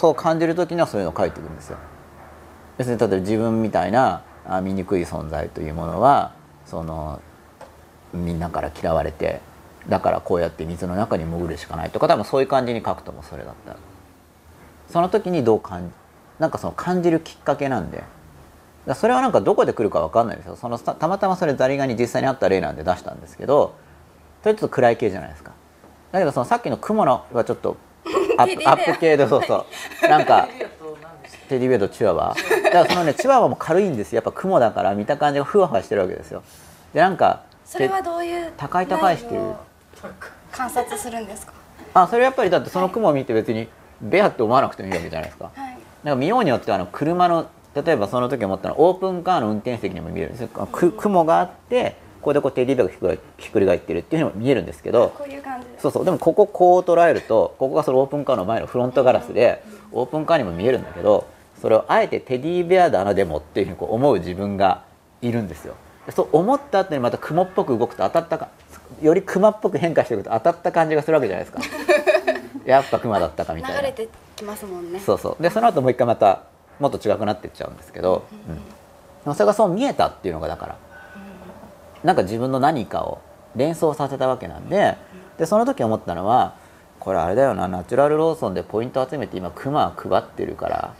[0.00, 1.76] そう感じる時にはそういうのを書いていくんですよ。
[2.78, 6.32] 要するに例えば自分みたいなあ醜い存在というものは
[6.64, 7.20] その
[8.14, 9.42] みんなから嫌われて
[9.90, 13.76] だからこうやって水の中に潜るしかないとか多分そういう感じに書くともそれだった。
[14.88, 15.94] その時にどう感じ
[16.38, 18.02] なんかその感じるきっかけなんで。
[18.86, 20.56] だそれはなんかどこで来るか分かんないですよ。
[20.56, 23.74] そのたまたまそれザリガニ実際にあった例なんで出したんですけど
[24.42, 25.52] それちょっと暗い系じゃないですか。
[26.10, 27.76] だけどそのさっきの雲のはちょっと
[28.42, 28.72] アップア。
[28.74, 29.66] ップ系でそうそ
[30.04, 30.08] う。
[30.08, 30.48] なんか
[31.48, 32.34] テディベアとチワワ。
[32.64, 34.16] だからそのねチワワも軽いんですよ。
[34.16, 36.42] やっぱ雲だから見た感じがふわふわしてるわけですよ。
[36.94, 38.52] でなんかそれはどういう？
[38.56, 39.40] 高い高いしてる。
[40.52, 41.52] 観察するんですか？
[41.94, 43.68] あそれやっぱりだってその雲を見て別に
[44.00, 45.78] ベアって思わなくてもいいわけじゃないですか、はい。
[46.04, 50.48] なんか見ようによってはあの車の例えばその時思ったのはオープンカーの運転席にも見えるんですよ。
[50.48, 56.04] く雲があってここでこうテディベアがひっくり返ってるっていうのも見えるんですけどこういう感じですそうそう。
[56.04, 61.26] でもこここう捉えるとここがそのオープンカーの前のフロントガラスでオープンカーにも見えるんだけど
[61.60, 64.84] それをあえてテディベアだなでもっていうふうにこう思う自分が
[65.22, 65.74] いるんですよ。
[66.06, 68.48] でそう思った後にまた雲っぽく動くと当たったか
[69.00, 71.62] より熊っぽく変化していくと当たった感じがするわけじゃないですか。
[72.66, 73.80] やっぱ熊だったかみたいな。
[73.80, 75.00] 流れてきますもんね。
[75.00, 75.42] そうそう。
[75.42, 76.42] でその後もう一回また
[76.78, 78.54] もっと違くなっていっちゃうんですけど、うん。
[78.56, 78.62] で
[79.26, 80.76] もそれがそう見えたっていうのがだから、
[82.04, 83.20] なんか自分の何かを
[83.56, 84.96] 連想させたわけなんで
[85.38, 86.54] でその時思ったのは
[86.98, 90.94] これあれだよなナチュラルローソンでポイント集めて今クマ配ってるから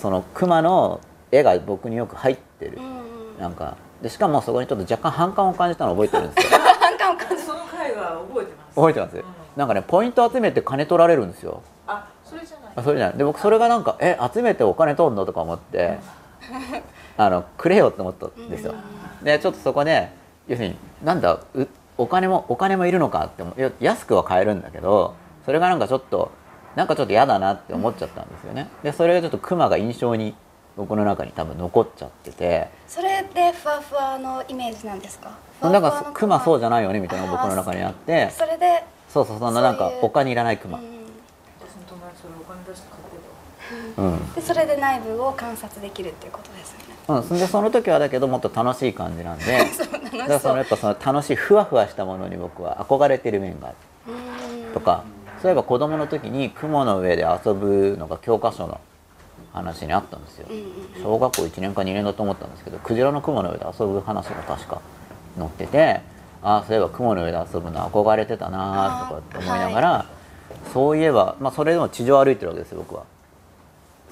[0.00, 2.78] そのクマの絵が僕によく入ってる、
[3.38, 6.58] なんかでしかもそこにちょっと若干反感を感じたのを覚えてるんですよ。
[6.80, 8.74] 反感を感じその回は覚えてます。
[8.74, 9.24] 覚えてます、
[9.56, 11.62] なんかねポイント集めて金取られるんですよ。
[11.86, 12.72] あそれじゃない。
[12.76, 13.18] あそれじゃない。
[13.18, 15.24] で僕それがなんかえ集めてお金取んの？
[15.24, 15.98] とか思って。
[17.16, 18.74] あのくれよって思ったんですよ。
[19.22, 20.10] でちょっとそこで
[20.48, 26.30] 要するになんだうお金もお金もいるのかって安くは買えるんだけどそれがなんかちょっと
[26.74, 28.68] なんかちょっと嫌だなって思っちゃったんですよね。
[28.82, 30.34] でそれがちょっとクマが印象に
[30.74, 32.68] 僕の中に多分残っちゃってて。
[32.88, 35.32] それでふわふわのイメージなんですか？
[35.60, 38.30] なんかクマそうじゃないよねみたいなのが僕の中にあって。
[38.30, 40.84] それでそうそうそんななんかそういうお金いらないクマうん。
[40.84, 44.32] 私の友達それお金出して買ってたうん。
[44.32, 46.84] でそれで内部を観察できるっていうことですよね。
[47.08, 49.44] うん、そんでその時はだけどもっと楽しい感じなんで
[50.18, 53.76] だからそのやっぱその楽しいふわふわしたものに僕は憧れてる面がある。
[54.12, 54.72] うん。
[54.72, 55.04] とか
[55.40, 58.80] そういえば子供の時に雲の上で遊ぶのが教科書の
[59.52, 60.48] 話にあったんですよ。
[61.02, 64.80] 小学校1年か2年だと思ったんですけどクジラの雲の上で遊ぶ話が確か
[65.36, 66.00] 載ってて
[66.42, 70.06] ああそういえば雲の上で遊ぶの憧れてたなとかって思いながら、
[70.72, 73.04] そういえば、まあ、それでも地上歩いてるわけですよ僕は。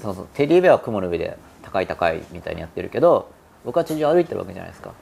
[0.01, 0.29] そうそう。
[0.35, 3.31] テディベアは雲の上で高い高いみたいにやってるけど
[3.65, 4.93] 僕は地上歩いてるわけじゃないですか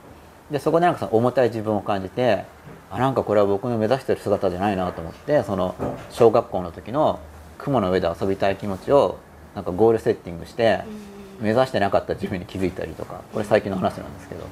[0.50, 2.44] でそこでなんかその重たい自分を感じて
[2.90, 5.74] あなんかこれは僕の目指してる姿じゃないなと思ってその
[6.10, 7.20] 小学校の時の
[7.58, 9.18] 雲の上で遊びたい気持ちを
[9.54, 10.84] なんかゴールセッティングして
[11.40, 14.44] 目指してなかった自分に気づいたりとかこれ最近の話なんですけど。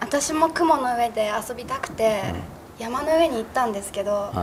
[0.00, 2.22] 私も雲の上で遊びたくて
[2.78, 4.36] 山の上に行ったんですけど、はい。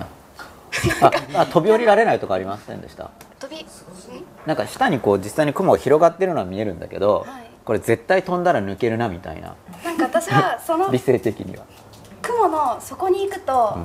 [1.02, 3.12] ああ飛び降りられないとかありませんでした？
[3.40, 3.66] 飛びん？
[4.46, 9.56] なんか下にこう実際に雲が広がってるのは見えるんだけど、はいこれ絶対飛んだら抜けるなみたいな。
[9.84, 11.64] なんか私はその 理性的には、
[12.22, 13.78] 雲の底に行くと、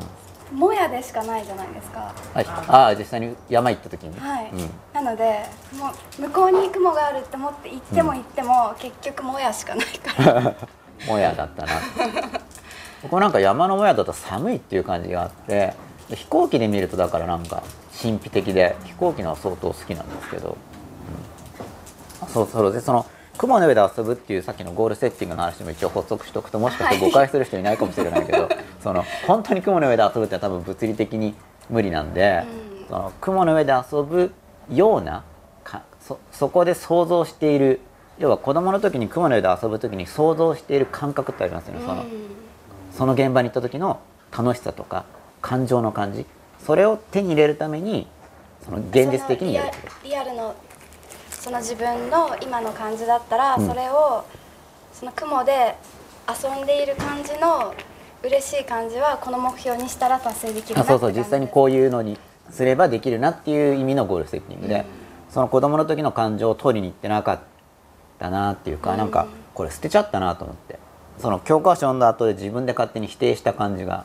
[0.53, 2.13] もやでしかないじゃないですか。
[2.35, 5.45] はい、ああ実際に山行った時に、はい、うん、なので
[5.79, 10.55] もう向こうに雲があるって思って行っても行っても、結局もやしかないから。
[11.07, 11.73] もやだったな。
[13.03, 15.75] ここなんか山のもやだと寒いっていう感じがあって
[16.09, 17.63] で飛行機で見るとだからなんか
[18.01, 20.57] 神秘的で飛行機のは相当好きなんですけど、
[22.23, 28.49] うん、そうそうでその雲の上で遊ぶっていうさっきのゴールセッティングの話も一応発足しとくともしかして誤解する人いないかもしれないけど、
[28.83, 31.35] その本当に雲の上で遊ぶって多分物理的に
[31.69, 32.45] 無理なんで、
[32.81, 32.87] うん。
[32.89, 34.33] その雲の上で遊ぶ
[34.71, 35.25] ような
[35.65, 37.81] かそそこで想像している
[38.19, 42.05] 要は子供の時に雲の上で遊ぶ時に想像している感覚ってありますよね、その
[42.93, 44.01] その現場に行った時の
[44.37, 45.05] 楽しさとか
[45.43, 46.27] 感情の感じ。
[46.65, 48.07] それを手に入れるために
[48.65, 50.55] その現実的にやるってこそのリアリアルの
[51.47, 53.69] その自分の今の感じだったら、うん。
[53.69, 54.25] それを
[54.93, 55.77] その雲で
[56.29, 57.73] 遊んでいる感じの
[58.25, 62.19] 嬉しい感じはこの目標にしたら達成できるなそうそう実際にこういうのに
[62.51, 64.87] すればできるなっていう意味のゴールセッティングで、
[65.31, 67.41] その子供の時の感情を取りに行ってなかっ
[68.19, 68.99] たなっていうか、うん。
[68.99, 70.81] なんかこれ捨てちゃったなと思って。
[71.19, 74.05] その教科書読んだ後で自分で勝手に否定した感じが、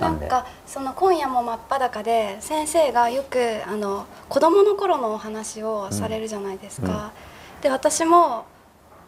[0.00, 7.12] なんかその今夜も真っ裸で先生がよくあの子供の頃のお話をされるじゃないですか、
[7.62, 8.44] で私も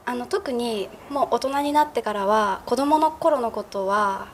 [0.06, 4.29] あの特にもう大人になってからは子供の頃のことは、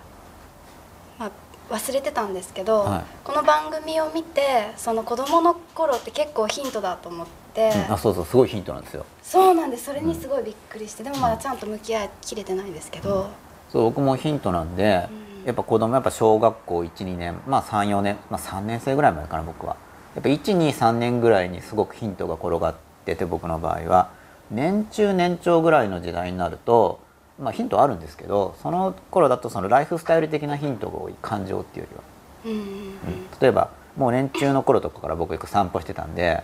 [1.18, 3.04] まあ、忘れてたんですけど、はい。
[3.24, 7.94] この番組を見てその子供の頃って結構ヒントだと思って、うん。
[7.94, 9.04] あそうそうすごいヒントなんですよ。
[9.22, 9.86] そうなんです。
[9.86, 11.02] それにすごいびっくりして。
[11.02, 13.30] でもまだちゃんと向き合いきれてないんですけど、
[13.72, 19.76] そう僕もヒントなんで、うんやっぱ子供やっぱ小学校12年まあ34年、まあ、3年生ぐらいまでかな僕は。
[20.14, 22.74] やっぱ123年ぐらいにすごくヒントが転がっ
[23.04, 24.10] てて僕の場合は。
[24.50, 27.00] 年中年長ぐらいの時代になると、
[27.40, 32.02] まあ、ヒントあるんですけどその頃だとそのライフスタイル的なヒントが多い感情っていうよりは。
[32.46, 32.94] うん
[33.40, 36.42] 例えばもう年中の頃とかから僕よく散歩してたんで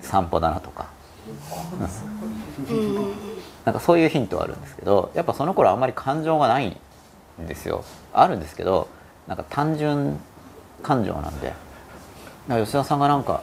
[0.00, 0.86] 散歩だなとか。
[3.64, 6.76] なんかそういうヒントはあるんですけどやっぱその頃あんまり感情がないん
[7.46, 7.84] ですよ。
[8.12, 8.88] あるんですけど
[9.26, 10.18] なんか単純
[10.82, 11.52] 感情なんで
[12.48, 13.42] なんか吉田さんがなんか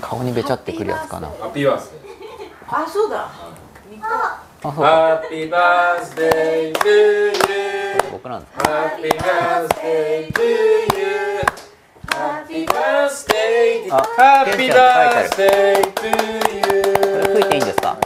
[0.00, 1.28] 顔にべちゃってくるやつかな。
[1.28, 3.30] ハッピーバースデーあそうだ。
[3.98, 7.32] あそハッピーバースデー to you.
[8.10, 10.46] 僕なんですかハッピーバースデー to you.
[12.08, 17.96] ハッピーバースデーあハッピーバースデー to これ you 吹いていいんですか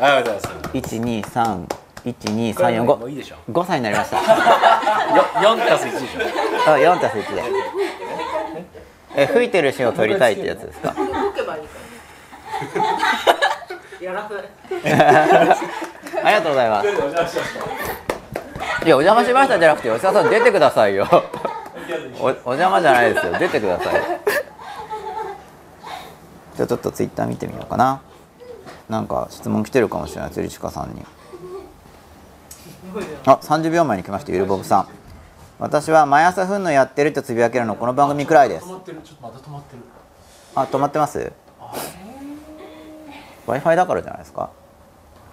[0.00, 0.68] ありがとうございます
[2.04, 6.06] 1231234もういいでしょ5歳になりましたよ4たす1でしょ
[6.70, 7.42] あ4たす1で
[9.16, 10.92] え吹いてるシーンを撮りたいってやつですか？
[10.92, 11.78] 動けばいいか
[14.00, 14.32] らやらない
[16.22, 16.88] ありがとうございます。
[18.86, 21.06] いや、お邪魔しましたじゃなくて、吉田さん出てくださいよ。
[22.20, 23.32] お、お邪魔じゃないですよ。
[23.38, 23.94] 出てください。
[26.56, 28.00] じゃあ、ちょっとツイッター見てみようかな。
[28.88, 31.02] なんか質問来てるかもしれない、釣りチカさんに。
[33.26, 34.88] あ、30秒前に来ました、ゆるぼぶさん。
[35.58, 38.72] 私は毎朝ふんのやってるとつぶやけるのこの番組くらいです止。
[38.72, 39.76] まってるちょっとまた止まって
[40.78, 41.32] まってます
[43.46, 44.50] ？Wi-Fi だからじゃないですか？